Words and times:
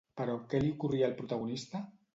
Però 0.21 0.37
què 0.53 0.61
li 0.63 0.71
ocorria 0.77 1.09
al 1.11 1.17
protagonista? 1.21 1.87